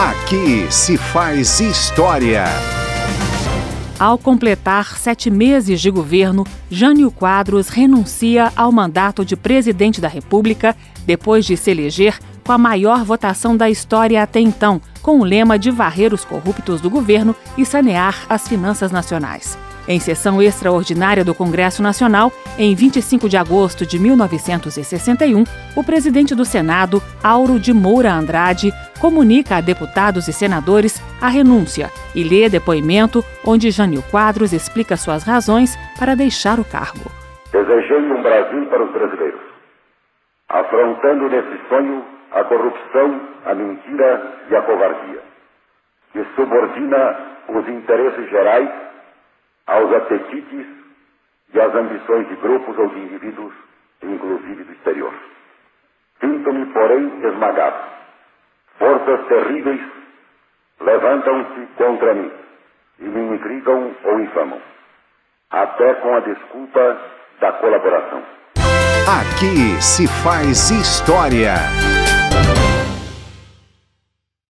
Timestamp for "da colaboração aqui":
67.40-69.80